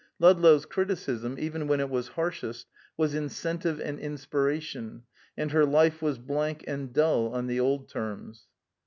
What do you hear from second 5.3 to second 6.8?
and her life was blank